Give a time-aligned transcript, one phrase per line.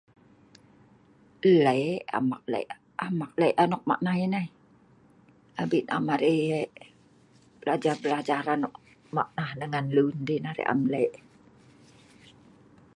[1.41, 1.83] Nlek,
[2.17, 2.67] am eek lek
[3.05, 4.47] am eek lek anok ma nnai nai,
[5.61, 6.37] abin am arai
[7.59, 8.73] belajar belajar anok
[9.15, 11.11] mak nah ngan lun dei nah arai am lek